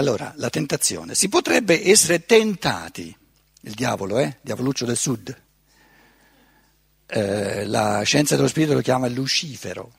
[0.00, 1.14] Allora, la tentazione.
[1.14, 3.14] Si potrebbe essere tentati,
[3.60, 4.38] il diavolo, eh?
[4.40, 5.36] Diavoluccio del sud.
[7.06, 9.92] Eh, la scienza dello spirito lo chiama Lucifero.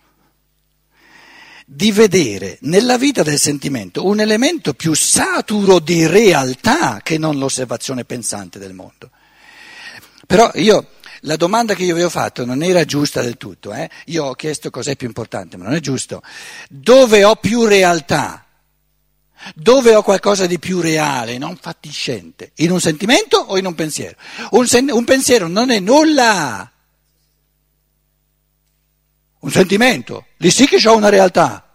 [1.68, 8.04] Di vedere nella vita del sentimento un elemento più saturo di realtà che non l'osservazione
[8.04, 9.12] pensante del mondo.
[10.26, 13.88] Però io la domanda che io vi ho fatto non era giusta del tutto, eh?
[14.06, 16.24] io ho chiesto cos'è più importante, ma non è giusto.
[16.68, 18.48] Dove ho più realtà?
[19.56, 22.52] Dove ho qualcosa di più reale, non fatiscente?
[22.56, 24.16] In un sentimento o in un pensiero?
[24.52, 26.72] Un, sen- un pensiero non è nulla.
[29.40, 31.68] Un sentimento, lì sì che ho una realtà.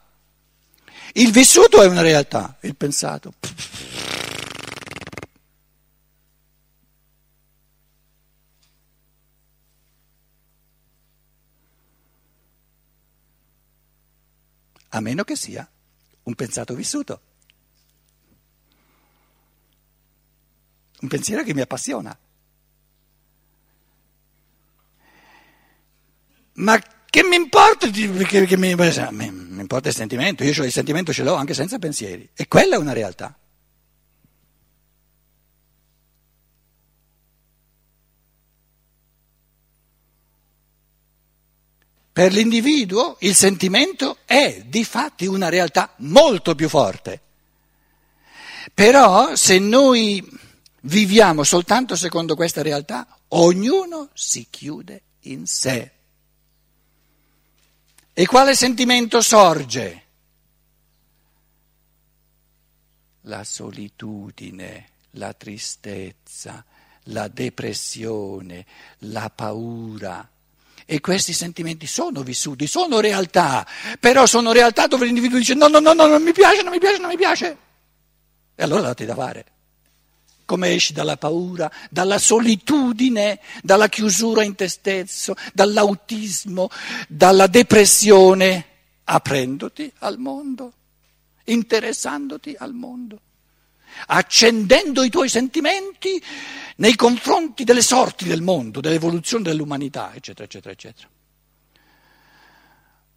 [1.14, 3.32] Il vissuto è una realtà, il pensato.
[14.96, 15.68] a meno che sia
[16.22, 17.20] un pensato vissuto,
[21.00, 22.16] un pensiero che mi appassiona.
[26.54, 26.80] Ma
[27.16, 31.34] che mi importa, che, che mi, mi, importa il sentimento, io il sentimento ce l'ho
[31.34, 33.38] anche senza pensieri, e quella è una realtà.
[42.12, 47.20] Per l'individuo il sentimento è di fatti una realtà molto più forte.
[48.72, 50.26] Però se noi
[50.86, 55.90] viviamo soltanto secondo questa realtà, ognuno si chiude in sé.
[58.12, 60.04] E quale sentimento sorge?
[63.22, 66.64] La solitudine, la tristezza,
[67.04, 68.64] la depressione,
[69.00, 70.30] la paura
[70.88, 73.66] e questi sentimenti sono vissuti, sono realtà,
[73.98, 76.78] però sono realtà dove l'individuo dice no, no, no, no, non mi piace, non mi
[76.78, 77.56] piace, non mi piace.
[78.54, 79.55] E allora date da fare.
[80.46, 86.70] Come esci dalla paura, dalla solitudine, dalla chiusura in te stesso, dall'autismo,
[87.08, 88.64] dalla depressione,
[89.04, 90.72] aprendoti al mondo,
[91.44, 93.20] interessandoti al mondo
[94.06, 96.22] accendendo i tuoi sentimenti
[96.76, 101.08] nei confronti delle sorti del mondo, dell'evoluzione dell'umanità, eccetera, eccetera, eccetera.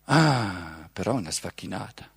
[0.05, 2.09] Ah, però una sfacchinata.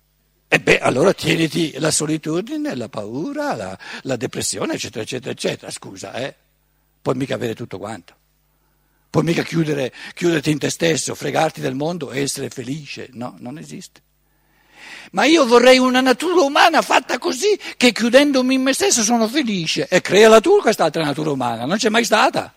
[0.53, 5.71] E beh, allora tieniti la solitudine, la paura, la, la depressione, eccetera, eccetera, eccetera.
[5.71, 6.35] Scusa, eh?
[7.01, 8.13] Puoi mica avere tutto quanto.
[9.09, 13.09] Puoi mica chiudere, chiuderti in te stesso, fregarti del mondo e essere felice.
[13.13, 14.01] No, non esiste.
[15.13, 19.87] Ma io vorrei una natura umana fatta così che chiudendomi in me stesso sono felice.
[19.87, 22.53] E creala tu quest'altra natura umana, non c'è mai stata.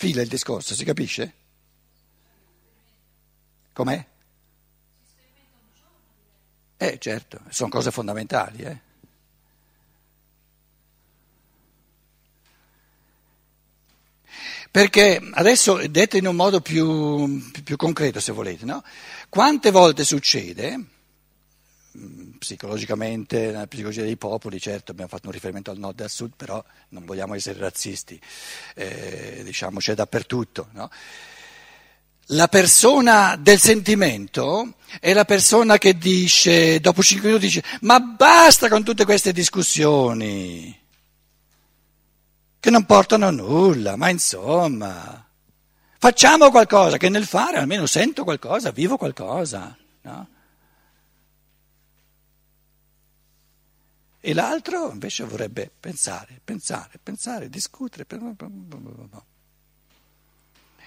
[0.00, 1.34] Fila il discorso, si capisce?
[3.74, 4.06] Com'è?
[6.78, 8.80] Eh certo, sono cose fondamentali, eh.
[14.70, 18.82] Perché adesso detto in un modo più, più concreto, se volete, no?
[19.28, 20.82] quante volte succede,
[22.38, 26.32] psicologicamente, nella psicologia dei popoli, certo abbiamo fatto un riferimento al nord e al sud,
[26.36, 28.20] però non vogliamo essere razzisti,
[28.74, 30.68] eh, diciamo c'è dappertutto.
[30.72, 30.90] No?
[32.32, 38.68] La persona del sentimento è la persona che dice, dopo cinque minuti dice, ma basta
[38.68, 40.78] con tutte queste discussioni
[42.60, 45.26] che non portano a nulla, ma insomma,
[45.98, 49.76] facciamo qualcosa, che nel fare almeno sento qualcosa, vivo qualcosa.
[50.02, 50.28] No?
[54.20, 58.06] E l'altro invece vorrebbe pensare, pensare, pensare, discutere.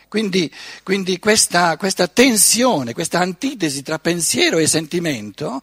[0.07, 5.59] Quindi, quindi questa, questa, tensione, questa antitesi tra pensiero e sentimento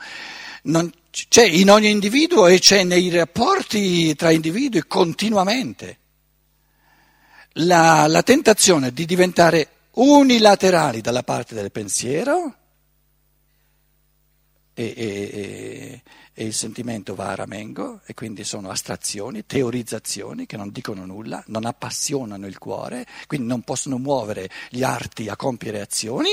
[1.29, 5.99] c'è in ogni individuo e c'è nei rapporti tra individui continuamente
[7.55, 12.55] la, la tentazione di diventare unilaterali dalla parte del pensiero
[14.75, 15.31] e, e,
[16.41, 21.45] e, il sentimento va a ramengo e quindi sono astrazioni, teorizzazioni che non dicono nulla,
[21.48, 26.31] non appassionano il cuore, quindi non possono muovere gli arti a compiere azioni,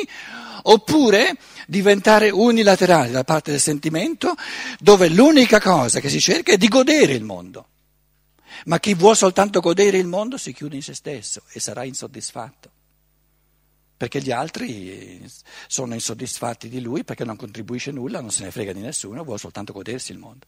[0.64, 1.36] oppure
[1.68, 4.34] diventare unilaterali dalla parte del sentimento
[4.80, 7.68] dove l'unica cosa che si cerca è di godere il mondo.
[8.66, 12.72] Ma chi vuole soltanto godere il mondo si chiude in se stesso e sarà insoddisfatto.
[13.98, 15.28] Perché gli altri
[15.68, 19.40] sono insoddisfatti di lui perché non contribuisce nulla, non se ne frega di nessuno, vuole
[19.40, 20.46] soltanto godersi il mondo.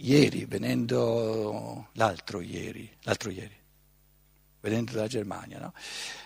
[0.00, 3.56] Ieri, venendo l'altro ieri, l'altro ieri,
[4.60, 5.72] venendo dalla Germania, no?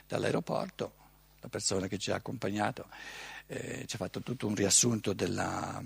[0.06, 0.94] dall'aeroporto,
[1.40, 2.88] la persona che ci ha accompagnato
[3.46, 5.82] eh, ci ha fatto tutto un riassunto della,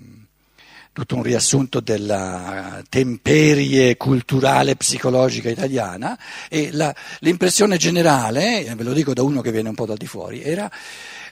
[0.92, 6.18] tutto un riassunto della temperie culturale psicologica italiana
[6.48, 10.06] e la, l'impressione generale, ve lo dico da uno che viene un po' dal di
[10.06, 10.70] fuori, era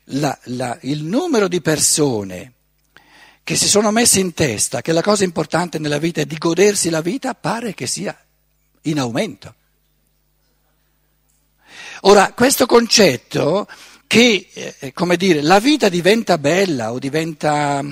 [0.08, 2.52] la, la, il numero di persone
[3.42, 6.88] che si sono messe in testa che la cosa importante nella vita è di godersi
[6.88, 8.16] la vita, pare che sia
[8.82, 9.54] in aumento.
[12.02, 13.66] Ora, questo concetto
[14.06, 17.82] che, eh, come dire, la vita diventa bella o diventa,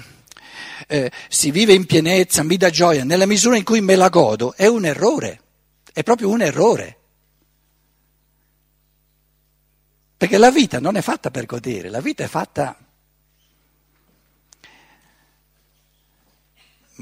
[0.86, 4.54] eh, si vive in pienezza, mi dà gioia, nella misura in cui me la godo,
[4.54, 5.40] è un errore,
[5.92, 6.96] è proprio un errore.
[10.16, 12.76] Perché la vita non è fatta per godere, la vita è fatta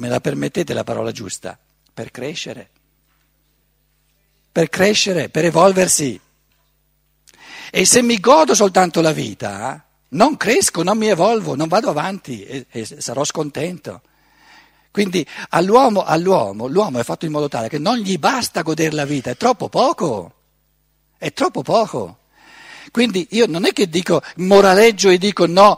[0.00, 1.58] me la permettete la parola giusta,
[1.92, 2.70] per crescere,
[4.50, 6.18] per crescere, per evolversi.
[7.70, 12.44] E se mi godo soltanto la vita, non cresco, non mi evolvo, non vado avanti
[12.44, 14.02] e, e sarò scontento.
[14.90, 19.04] Quindi all'uomo, all'uomo, l'uomo è fatto in modo tale che non gli basta godere la
[19.04, 20.34] vita, è troppo poco,
[21.16, 22.18] è troppo poco.
[22.90, 25.76] Quindi io non è che dico moraleggio e dico no,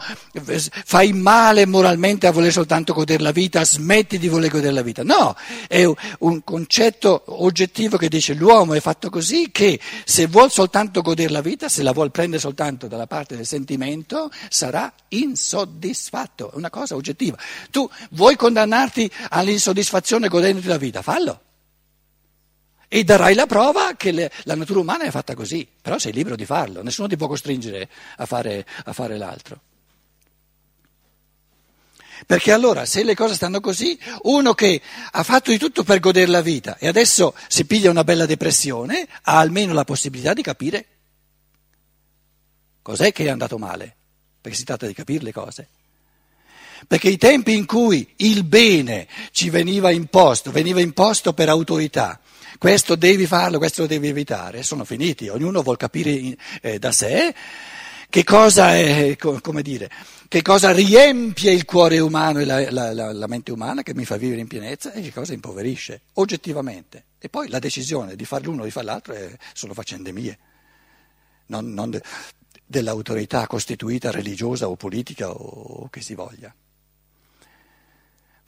[0.84, 5.02] fai male moralmente a voler soltanto godere la vita, smetti di voler godere la vita.
[5.02, 5.36] No,
[5.68, 11.32] è un concetto oggettivo che dice l'uomo è fatto così che se vuol soltanto godere
[11.32, 16.52] la vita, se la vuol prendere soltanto dalla parte del sentimento, sarà insoddisfatto.
[16.52, 17.36] È una cosa oggettiva.
[17.70, 21.02] Tu vuoi condannarti all'insoddisfazione godendoti la vita?
[21.02, 21.40] Fallo
[22.94, 26.36] e darai la prova che le, la natura umana è fatta così, però sei libero
[26.36, 29.60] di farlo, nessuno ti può costringere a fare, a fare l'altro.
[32.26, 36.30] Perché allora, se le cose stanno così, uno che ha fatto di tutto per godere
[36.30, 40.86] la vita e adesso si piglia una bella depressione, ha almeno la possibilità di capire
[42.82, 43.96] cos'è che è andato male,
[44.38, 45.68] perché si tratta di capire le cose.
[46.86, 52.20] Perché i tempi in cui il bene ci veniva imposto, veniva imposto per autorità,
[52.62, 57.34] questo devi farlo, questo devi evitare, sono finiti, ognuno vuol capire eh, da sé
[58.08, 59.90] che cosa, è, come dire,
[60.28, 64.04] che cosa riempie il cuore umano e la, la, la, la, mente umana che mi
[64.04, 67.06] fa vivere in pienezza e che cosa impoverisce, oggettivamente.
[67.18, 70.38] E poi la decisione di far l'uno o di far l'altro è, sono faccende mie,
[71.46, 72.00] non, non de,
[72.64, 76.54] dell'autorità costituita religiosa o politica o, o che si voglia.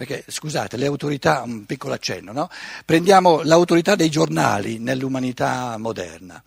[0.04, 2.50] Perché, scusate, le autorità, un piccolo accenno, no?
[2.84, 6.42] Prendiamo l'autorità dei giornali nell'umanità moderna.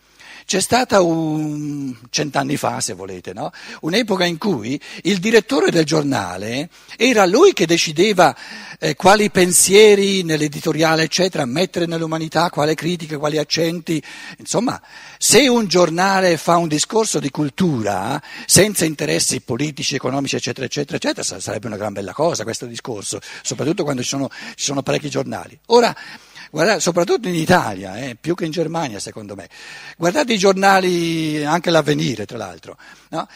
[0.47, 3.51] C'è stata un, cent'anni fa, se volete, no?
[3.81, 8.33] un'epoca in cui il direttore del giornale era lui che decideva
[8.79, 14.01] eh, quali pensieri nell'editoriale, eccetera, mettere nell'umanità, quale critica, quali accenti.
[14.37, 14.81] Insomma,
[15.17, 21.41] se un giornale fa un discorso di cultura senza interessi politici, economici, eccetera, eccetera, eccetera,
[21.41, 25.59] sarebbe una gran bella cosa questo discorso, soprattutto quando ci sono, ci sono parecchi giornali.
[25.65, 25.93] Ora,
[26.51, 29.49] Guardate, soprattutto in Italia, eh, più che in Germania secondo me.
[29.97, 32.77] Guardate i giornali, anche l'avvenire tra l'altro.
[33.09, 33.27] No?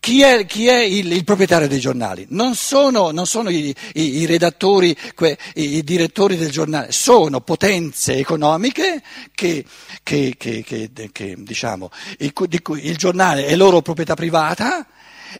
[0.00, 2.26] Chi è, chi è il, il, proprietario dei giornali?
[2.30, 8.16] Non sono, non sono i, i, i, redattori, que, i, direttori del giornale, sono potenze
[8.16, 9.00] economiche
[9.32, 9.64] che,
[10.02, 10.64] che, che,
[11.12, 14.84] che diciamo, di cui il giornale è loro proprietà privata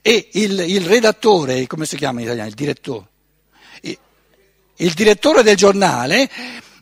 [0.02, 3.06] e il, il redattore, come si chiama in italiano, il direttore?
[4.78, 6.30] Il direttore del giornale,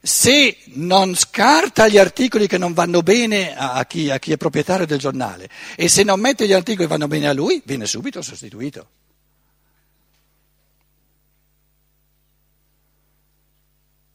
[0.03, 4.87] se non scarta gli articoli che non vanno bene a chi, a chi, è proprietario
[4.87, 8.23] del giornale e se non mette gli articoli che vanno bene a lui, viene subito
[8.23, 8.89] sostituito.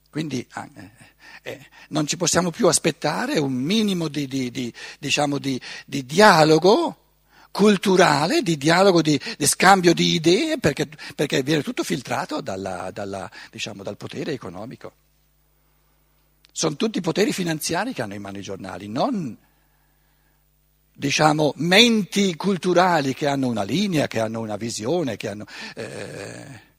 [0.10, 0.92] Quindi ah, eh,
[1.44, 7.11] eh, non ci possiamo più aspettare un minimo di, di, di, diciamo di dialogo
[7.51, 13.29] culturale, di dialogo, di, di scambio di idee, perché, perché, viene tutto filtrato dalla, dalla,
[13.51, 14.93] diciamo, dal potere economico.
[16.51, 19.38] Sono tutti poteri finanziari che hanno in mano i giornali, non
[20.93, 25.46] diciamo, menti culturali che hanno una linea, che hanno una visione, hanno...
[25.75, 26.70] Eh,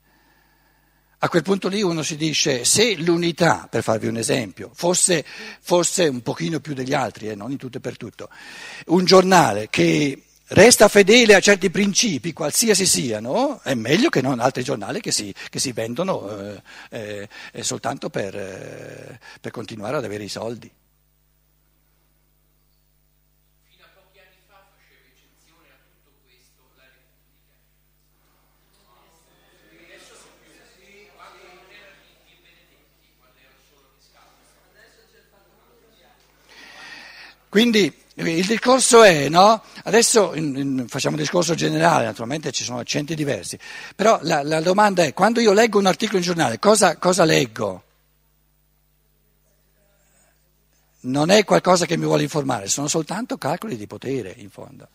[1.24, 5.24] a quel punto lì uno si dice, se l'unità, per farvi un esempio, fosse,
[5.60, 8.28] fosse un pochino più degli altri, eh, non in tutto e per tutto,
[8.86, 10.20] un giornale che
[10.52, 15.34] resta fedele a certi principi, qualsiasi siano, è meglio che non altri giornali che si,
[15.50, 20.70] che si vendono eh, eh, eh soltanto per, eh, per continuare ad avere i soldi.
[37.52, 39.62] Quindi il discorso è, no?
[39.84, 43.58] Adesso in, in, facciamo un discorso generale, naturalmente ci sono accenti diversi,
[43.96, 47.84] però la, la domanda è, quando io leggo un articolo in giornale, cosa, cosa leggo?
[51.04, 54.88] Non è qualcosa che mi vuole informare, sono soltanto calcoli di potere, in fondo.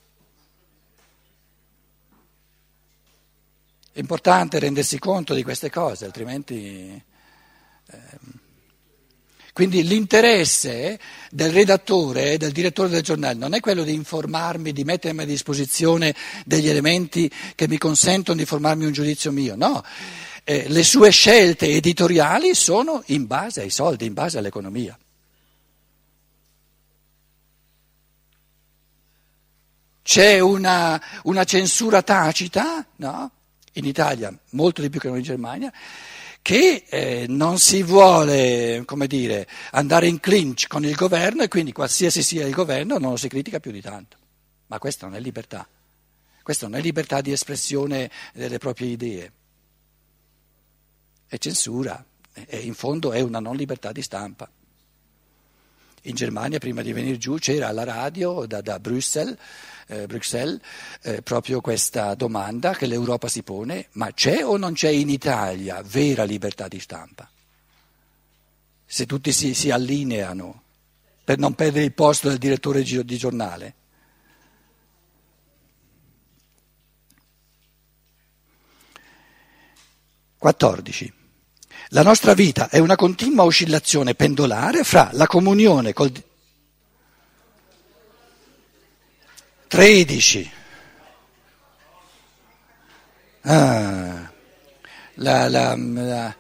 [3.92, 7.04] È importante rendersi conto di queste cose, altrimenti...
[7.90, 8.46] Eh,
[9.58, 11.00] quindi l'interesse
[11.32, 16.14] del redattore del direttore del giornale non è quello di informarmi, di mettermi a disposizione
[16.46, 19.84] degli elementi che mi consentono di formarmi un giudizio mio, no.
[20.44, 24.96] Eh, le sue scelte editoriali sono in base ai soldi, in base all'economia.
[30.04, 33.32] C'è una, una censura tacita, no?
[33.74, 35.74] in Italia molto di più che non in Germania,
[36.48, 42.24] che eh, non si vuole, dire, andare in clinch con il governo e quindi qualsiasi
[42.24, 44.16] sia il governo non lo si critica più di tanto.
[44.68, 45.68] Ma questa non è libertà,
[46.42, 49.32] questa non è libertà di espressione delle proprie idee,
[51.28, 52.02] è censura
[52.32, 54.50] e in fondo è una non libertà di stampa.
[56.08, 59.38] In Germania prima di venire giù c'era alla radio da, da Bruxelles
[59.88, 60.60] eh, Bruxelles
[61.02, 65.82] eh, proprio questa domanda che l'Europa si pone, ma c'è o non c'è in Italia
[65.82, 67.30] vera libertà di stampa?
[68.86, 70.64] Se tutti si, si allineano
[71.24, 73.74] per non perdere il posto del direttore di giornale.
[80.38, 81.12] Quattordici.
[81.90, 86.12] La nostra vita è una continua oscillazione pendolare fra la comunione col,
[89.68, 90.52] 13.
[93.42, 94.32] Ah,
[95.16, 96.36] la, la, la,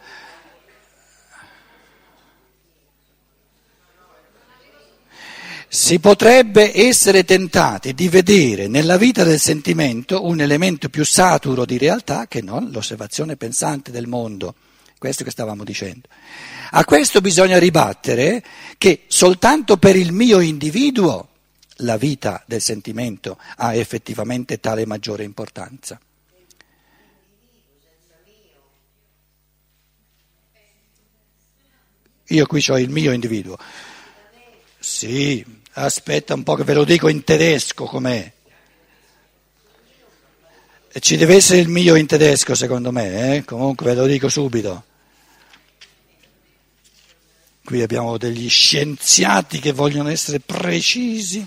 [5.69, 11.77] si potrebbe essere tentati di vedere nella vita del sentimento un elemento più saturo di
[11.77, 14.55] realtà che non l'osservazione pensante del mondo.
[14.97, 16.07] Questo che stavamo dicendo.
[16.71, 18.43] A questo bisogna ribattere
[18.77, 21.29] che soltanto per il mio individuo
[21.81, 25.99] la vita del sentimento ha effettivamente tale maggiore importanza.
[32.29, 33.57] Io qui ho il mio individuo.
[34.79, 38.33] Sì, aspetta un po' che ve lo dico in tedesco com'è.
[40.99, 43.45] Ci deve essere il mio in tedesco secondo me, eh?
[43.45, 44.83] comunque ve lo dico subito.
[47.63, 51.45] Qui abbiamo degli scienziati che vogliono essere precisi.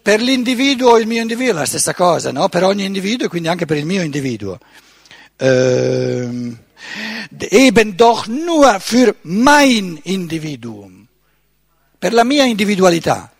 [0.00, 2.48] Per l'individuo il mio individuo è la stessa cosa, no?
[2.48, 4.58] per ogni individuo e quindi anche per il mio individuo.
[5.36, 6.56] Ähm,
[7.50, 11.06] eben doch nur für mein Individuum,
[11.98, 13.33] per la mia individualità.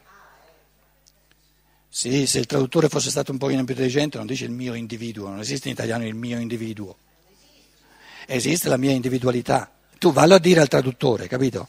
[1.97, 5.29] Sì, se il traduttore fosse stato un pochino più intelligente non dice il mio individuo,
[5.29, 6.97] non esiste in italiano il mio individuo,
[8.27, 9.73] esiste la mia individualità.
[9.97, 11.69] Tu vallo a dire al traduttore, capito?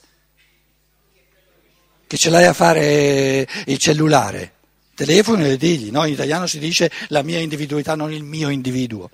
[2.07, 4.53] Che ce l'hai a fare il cellulare
[4.95, 6.05] telefono e digli, no?
[6.05, 9.11] in italiano si dice la mia individualità, non il mio individuo.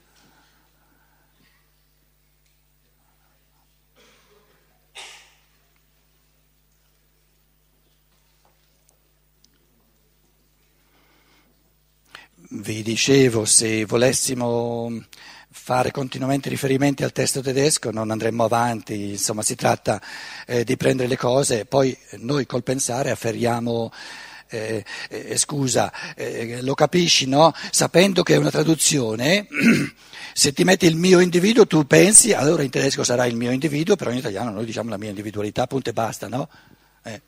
[12.61, 15.03] Vi dicevo, se volessimo
[15.49, 19.99] fare continuamente riferimenti al testo tedesco non andremmo avanti, insomma si tratta
[20.45, 23.91] eh, di prendere le cose, poi noi col pensare afferriamo
[24.49, 27.51] eh, eh, scusa, eh, lo capisci, no?
[27.71, 29.47] Sapendo che è una traduzione,
[30.31, 33.95] se ti metti il mio individuo tu pensi, allora in tedesco sarà il mio individuo,
[33.95, 36.47] però in italiano noi diciamo la mia individualità, punto e basta, no?
[37.01, 37.21] Eh.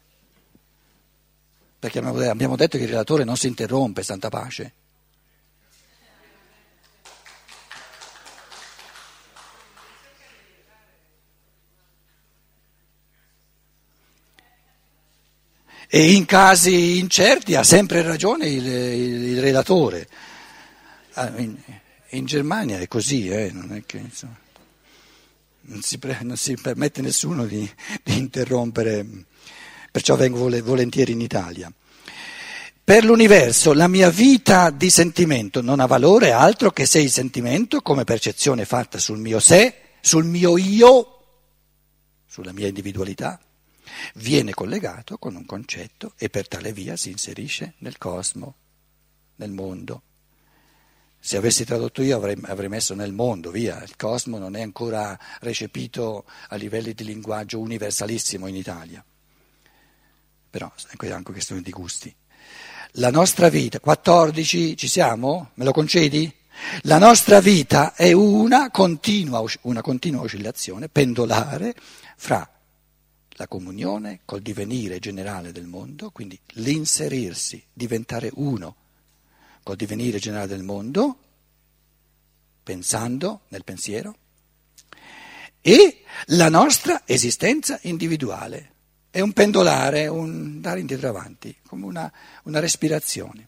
[1.80, 4.74] Perché abbiamo detto che il relatore non si interrompe, santa pace.
[15.96, 20.08] E in casi incerti ha sempre ragione il, il, il relatore.
[21.14, 21.56] Ah, in,
[22.10, 24.36] in, Germania è così, eh, non, è che, insomma,
[25.62, 27.72] non, si pre, non, si permette nessuno di,
[28.02, 29.06] di interrompere,
[29.92, 31.72] perciò vengo volentieri in Italia.
[32.84, 37.82] Per l'universo la mia vita di sentimento non ha valore altro che se il sentimento,
[37.82, 41.20] come percezione fatta sul mio sé, sul mio io,
[42.26, 43.40] sulla mia individualità,
[44.16, 48.56] viene collegato con un concetto e per tale via si inserisce nel cosmo,
[49.36, 50.02] nel mondo.
[51.20, 55.18] Se avessi tradotto io avrei, avrei, messo nel mondo, via, il cosmo non è ancora
[55.40, 59.04] recepito a livelli di linguaggio universalissimo in Italia.
[60.50, 62.14] però è anche questione di gusti.
[62.98, 65.52] La nostra vita, 14, ci siamo?
[65.56, 66.32] Me lo concedi?
[66.84, 71.74] La nostra vita è una continua, una continua oscillazione pendolare
[72.18, 72.48] fra
[73.36, 78.76] la comunione col divenire generale del mondo, quindi l'inserirsi, diventare uno
[79.64, 81.18] col divenire generale del mondo,
[82.64, 84.16] pensando nel pensiero,
[85.62, 88.72] e la nostra esistenza individuale.
[89.10, 92.12] È un pendolare, un dare indietro avanti, come una,
[92.44, 93.48] una respirazione.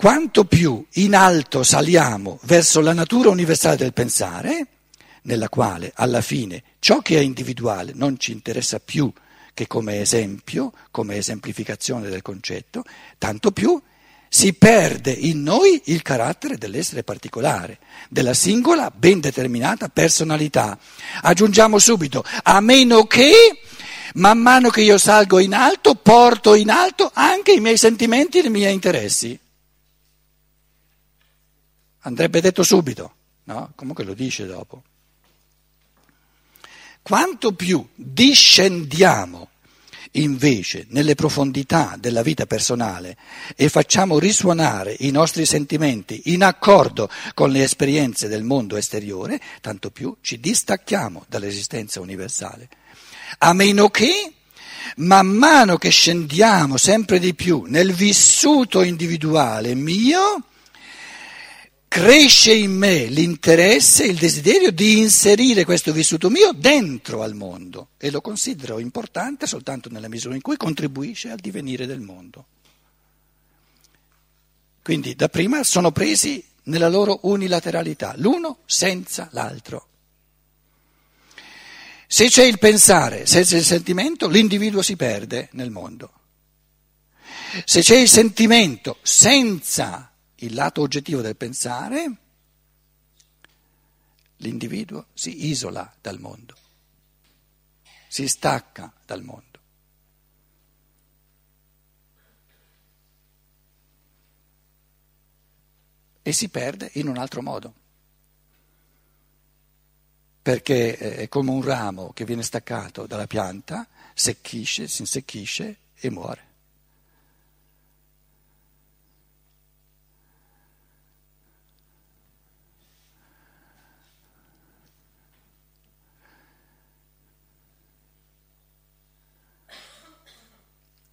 [0.00, 4.66] Quanto più in alto saliamo verso la natura universale del pensare,
[5.24, 9.12] nella quale alla fine ciò che è individuale non ci interessa più
[9.52, 12.82] che come esempio, come esemplificazione del concetto,
[13.18, 13.78] tanto più
[14.26, 17.78] si perde in noi il carattere dell'essere particolare,
[18.08, 20.78] della singola, ben determinata personalità.
[21.20, 23.34] Aggiungiamo subito, a meno che
[24.14, 28.46] man mano che io salgo in alto, porto in alto anche i miei sentimenti e
[28.46, 29.38] i miei interessi.
[32.00, 33.14] Andrebbe detto subito,
[33.44, 33.72] no?
[33.74, 34.82] Comunque lo dice dopo.
[37.02, 39.48] Quanto più discendiamo
[40.12, 43.16] invece nelle profondità della vita personale
[43.54, 49.90] e facciamo risuonare i nostri sentimenti in accordo con le esperienze del mondo esteriore, tanto
[49.90, 52.68] più ci distacchiamo dall'esistenza universale.
[53.38, 54.32] A meno che,
[54.96, 60.44] man mano che scendiamo sempre di più nel vissuto individuale mio,
[61.90, 68.12] cresce in me l'interesse, il desiderio di inserire questo vissuto mio dentro al mondo e
[68.12, 72.46] lo considero importante soltanto nella misura in cui contribuisce al divenire del mondo.
[74.84, 79.88] Quindi da prima sono presi nella loro unilateralità, l'uno senza l'altro.
[82.06, 86.12] Se c'è il pensare senza il sentimento, l'individuo si perde nel mondo.
[87.64, 90.09] Se c'è il sentimento senza
[90.42, 92.16] il lato oggettivo del pensare,
[94.36, 96.56] l'individuo si isola dal mondo,
[98.08, 99.48] si stacca dal mondo.
[106.22, 107.74] E si perde in un altro modo,
[110.40, 116.49] perché è come un ramo che viene staccato dalla pianta, secchisce, si insecchisce e muore.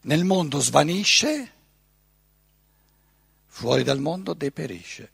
[0.08, 1.52] Nel mondo svanisce,
[3.46, 5.12] fuori dal mondo deperisce.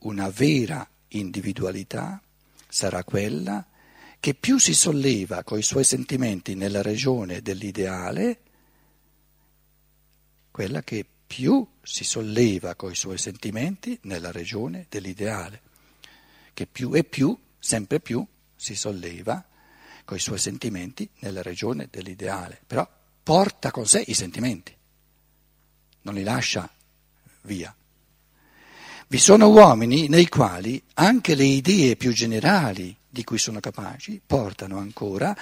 [0.00, 2.20] Una vera individualità
[2.68, 3.66] sarà quella
[4.20, 8.40] che più si solleva coi suoi sentimenti nella regione dell'ideale,
[10.50, 15.62] quella che più si solleva coi suoi sentimenti nella regione dell'ideale,
[16.54, 19.44] che più e più, sempre più, si solleva
[20.04, 22.88] coi suoi sentimenti nella regione dell'ideale, però
[23.20, 24.72] porta con sé i sentimenti,
[26.02, 26.72] non li lascia
[27.42, 27.74] via.
[29.08, 34.76] Vi sono uomini nei quali anche le idee più generali di cui sono capaci portano
[34.76, 35.34] ancora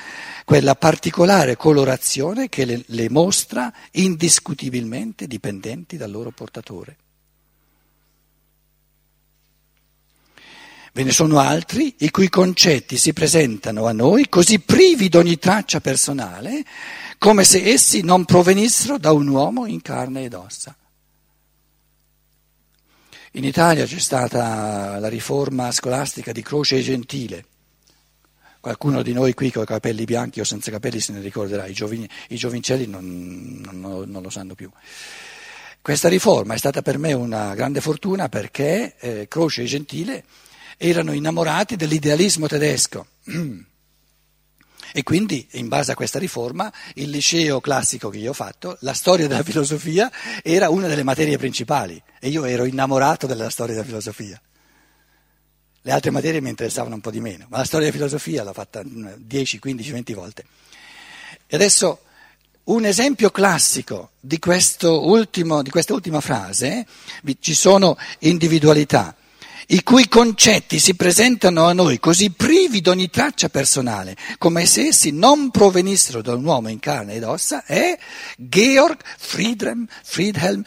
[0.44, 6.96] quella particolare colorazione che le, le mostra indiscutibilmente dipendenti dal loro portatore.
[10.92, 15.38] Ve ne sono altri i cui concetti si presentano a noi così privi di ogni
[15.38, 16.62] traccia personale,
[17.16, 20.76] come se essi non provenissero da un uomo in carne ed ossa.
[23.34, 27.46] In Italia c'è stata la riforma scolastica di Croce e Gentile.
[28.62, 31.72] Qualcuno di noi qui con i capelli bianchi o senza capelli se ne ricorderà, i,
[31.72, 34.70] giovini, i giovincelli non, non, non, lo sanno più.
[35.80, 40.22] Questa riforma è stata per me una grande fortuna perché eh, Croce e Gentile
[40.76, 43.06] erano innamorati dell'idealismo tedesco.
[44.94, 48.92] E quindi, in base a questa riforma, il liceo classico che io ho fatto, la
[48.92, 53.86] storia della filosofia era una delle materie principali e io ero innamorato della storia della
[53.86, 54.38] filosofia.
[55.84, 58.52] Le altre materie mi interessavano un po' di meno, ma la storia della filosofia l'ho
[58.52, 60.44] fatta 10, 15, 20 volte.
[61.46, 62.02] E adesso
[62.64, 64.38] un esempio classico di,
[64.80, 66.86] ultimo, di questa ultima frase,
[67.40, 69.16] ci sono individualità
[69.68, 74.88] i cui concetti si presentano a noi così privi di ogni traccia personale, come se
[74.88, 77.98] essi non provenissero da un uomo in carne ed ossa, è
[78.36, 80.62] Georg Friedrem, Friedhelm,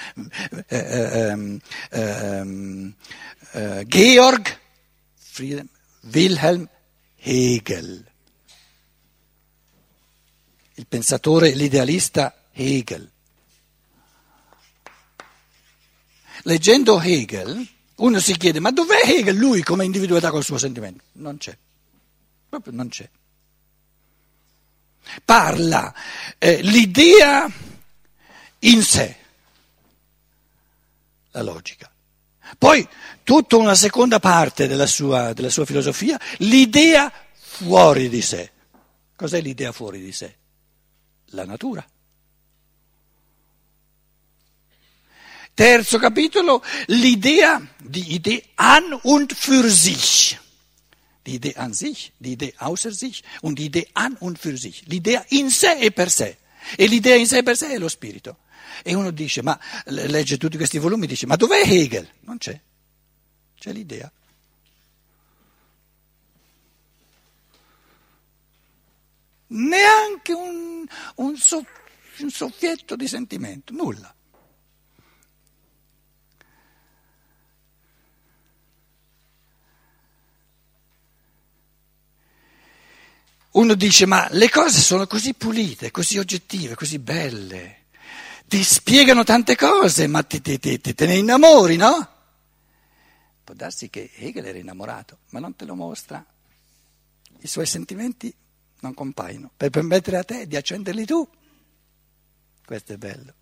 [0.67, 1.60] eh, eh,
[1.91, 2.93] eh,
[3.51, 4.63] eh, Georg
[5.36, 5.67] Friedhelm,
[6.13, 6.69] Wilhelm
[7.17, 8.12] Hegel,
[10.76, 13.12] il pensatore, l'idealista Hegel.
[16.43, 21.04] Leggendo Hegel, uno si chiede, ma dov'è Hegel lui come individualità col suo sentimento?
[21.13, 21.58] Non c'è,
[22.48, 23.10] proprio non c'è.
[25.26, 25.93] Parla
[26.38, 27.52] eh, l'idea
[28.60, 29.17] in sé,
[31.32, 31.89] la logica.
[32.58, 32.88] Poi
[33.24, 38.52] tutta una seconda parte della sua, della sua filosofia, l'idea fuori di sé.
[39.16, 40.36] Cos'è l'idea fuori di sé?
[41.28, 41.86] La natura.
[45.54, 50.38] Terzo capitolo, l'idea, die Idee an und für sich.
[51.26, 54.84] Die Idee an sich, die Idee außer sich und die an und für sich.
[54.88, 56.38] L'idea in sé e per sé.
[56.76, 58.38] E l'idea in sé e per sé è lo spirito.
[58.84, 62.10] E uno dice, ma legge tutti questi volumi e dice, ma dov'è Hegel?
[62.21, 62.60] Non c'è.
[63.58, 64.12] C'è l'idea.
[69.47, 71.36] Neanche un, un,
[72.19, 74.13] un soffietto di sentimento, nulla.
[83.56, 87.85] Uno dice, ma le cose sono così pulite, così oggettive, così belle,
[88.48, 92.10] ti spiegano tante cose, ma ti, ti, ti, te ne innamori, no?
[93.44, 96.26] Può darsi che Hegel era innamorato, ma non te lo mostra.
[97.40, 98.34] I suoi sentimenti
[98.80, 101.28] non compaiono, per permettere a te di accenderli tu.
[102.66, 103.34] Questo è bello,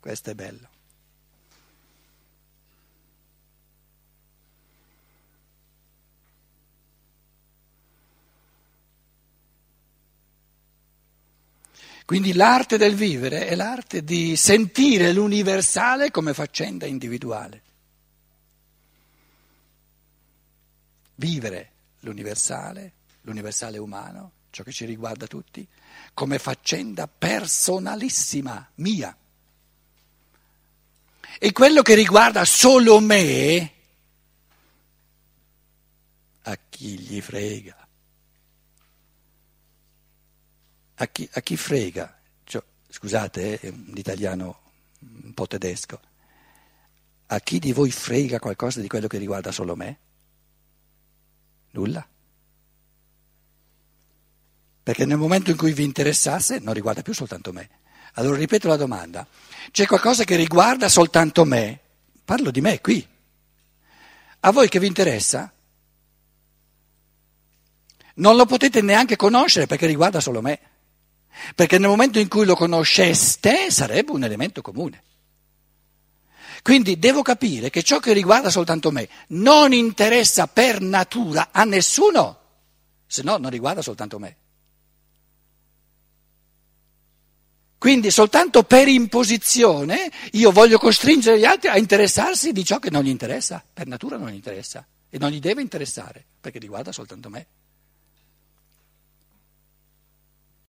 [0.00, 0.68] questo è bello.
[12.04, 17.62] Quindi l'arte del vivere è l'arte di sentire l'universale come faccenda individuale.
[21.14, 25.66] Vivere l'universale, l'universale umano, ciò che ci riguarda tutti,
[26.12, 29.16] come faccenda personalissima, mia.
[31.38, 33.72] E quello che riguarda solo me,
[36.42, 37.83] a chi gli frega?
[41.04, 44.60] A chi, a chi frega, cioè, scusate, è un italiano
[45.00, 46.00] un po' tedesco,
[47.26, 49.98] a chi di voi frega qualcosa di quello che riguarda solo me?
[51.72, 52.06] Nulla.
[54.82, 57.68] Perché nel momento in cui vi interessasse non riguarda più soltanto me.
[58.14, 59.26] Allora ripeto la domanda,
[59.70, 61.80] c'è qualcosa che riguarda soltanto me?
[62.24, 63.06] Parlo di me qui.
[64.40, 65.52] A voi che vi interessa?
[68.16, 70.72] Non lo potete neanche conoscere perché riguarda solo me
[71.54, 75.02] perché nel momento in cui lo conosceste sarebbe un elemento comune.
[76.62, 82.38] Quindi devo capire che ciò che riguarda soltanto me non interessa per natura a nessuno,
[83.06, 84.36] se no non riguarda soltanto me.
[87.76, 93.02] Quindi soltanto per imposizione io voglio costringere gli altri a interessarsi di ciò che non
[93.02, 97.28] gli interessa, per natura non gli interessa e non gli deve interessare, perché riguarda soltanto
[97.28, 97.46] me.